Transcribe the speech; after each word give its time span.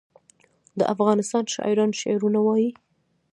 د 0.79 0.81
افغانستان 0.93 1.43
شاعران 1.53 1.91
شعرونه 2.01 2.39
وايي 2.47 2.71